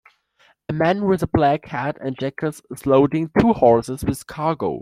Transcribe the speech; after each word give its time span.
a 0.67 0.73
man 0.73 1.05
with 1.05 1.21
a 1.21 1.27
black 1.27 1.67
hat 1.67 1.95
and 2.01 2.17
jacket 2.17 2.59
is 2.71 2.87
loading 2.87 3.29
two 3.39 3.53
horses 3.53 4.03
with 4.03 4.25
cargo. 4.25 4.79